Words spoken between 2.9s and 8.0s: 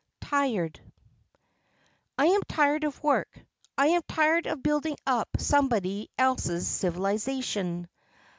work; I am tired of building up somebody else's civilization.